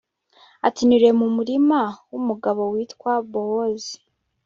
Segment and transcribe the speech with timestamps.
[0.67, 1.79] ati niriwe mu murima
[2.11, 3.95] w'umugabo witwa bowozi